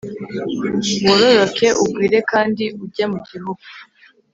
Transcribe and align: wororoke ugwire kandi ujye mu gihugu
wororoke 1.03 1.67
ugwire 1.83 2.19
kandi 2.31 2.63
ujye 2.83 3.05
mu 3.11 3.19
gihugu 3.27 3.63